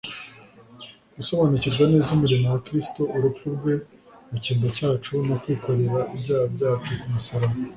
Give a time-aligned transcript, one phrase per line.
[1.15, 3.73] Gusobanukirwa neza umurimo wa Kristo (urupfu rwe
[4.29, 7.55] mu cyimbo cyacu no kwikorera ibyaha byacu ku musaraba)